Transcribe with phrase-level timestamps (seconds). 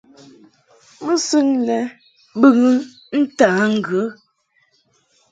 [1.05, 1.77] Mɨsɨŋ lɛ
[2.39, 2.71] bɨŋɨ
[3.19, 4.01] ntǎ ŋgə.